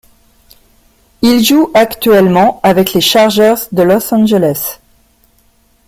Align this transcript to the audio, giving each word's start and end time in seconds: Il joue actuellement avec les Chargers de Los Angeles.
Il 1.21 1.43
joue 1.45 1.69
actuellement 1.75 2.59
avec 2.63 2.93
les 2.93 3.01
Chargers 3.01 3.53
de 3.71 3.83
Los 3.83 4.11
Angeles. 4.11 4.79